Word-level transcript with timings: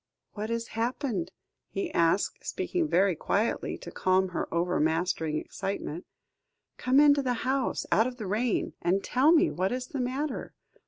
"What 0.33 0.49
has 0.49 0.69
happened?" 0.69 1.29
he 1.69 1.93
asked, 1.93 2.43
speaking 2.43 2.87
very 2.87 3.15
quietly, 3.15 3.77
to 3.77 3.91
calm 3.91 4.29
her 4.29 4.51
overmastering 4.51 5.37
excitement; 5.37 6.07
"come 6.77 6.99
into 6.99 7.21
the 7.21 7.35
house 7.45 7.85
out 7.91 8.07
of 8.07 8.17
the 8.17 8.25
rain, 8.25 8.73
and 8.81 9.03
tell 9.03 9.31
me 9.31 9.51
what 9.51 9.71
is 9.71 9.85
the 9.85 9.99
matter. 10.01 10.55